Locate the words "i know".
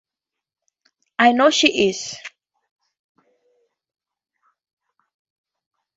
1.19-1.51